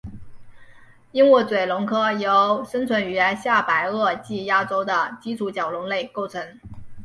[1.11, 6.57] 鹦鹉嘴龙科由生存于下白垩纪亚洲的基础角龙类构成。